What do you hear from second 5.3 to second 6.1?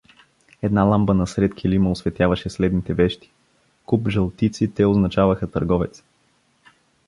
търговец).